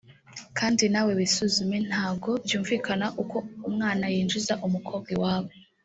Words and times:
kdi 0.59 0.85
nawe 0.93 1.11
wisuzume 1.19 1.77
ntago 1.89 2.31
byumvikana 2.45 3.05
uko 3.21 3.35
umwana 3.69 4.05
yinjiza 4.13 4.53
umukobwa 4.67 5.09
iwabo 5.15 5.51